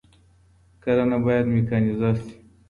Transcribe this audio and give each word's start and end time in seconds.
کرنه 0.81 1.17
بايد 1.25 1.45
ميکانيزه 1.55 2.09
سي. 2.21 2.31